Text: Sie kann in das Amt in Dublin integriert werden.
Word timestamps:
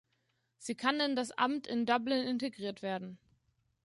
Sie 0.57 0.73
kann 0.73 0.99
in 0.99 1.15
das 1.15 1.29
Amt 1.29 1.67
in 1.67 1.85
Dublin 1.85 2.27
integriert 2.27 2.81
werden. 2.81 3.19